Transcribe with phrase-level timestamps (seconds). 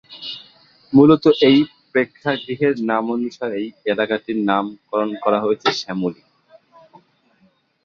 [0.93, 1.57] মূলত এই
[1.91, 6.21] প্রেক্ষাগৃহের নামানুসারেই এলাকাটির নামকরণ করা হয়েছে "শ্যামলী"।